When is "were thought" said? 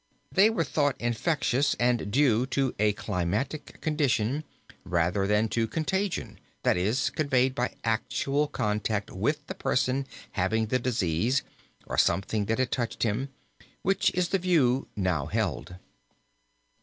0.49-0.99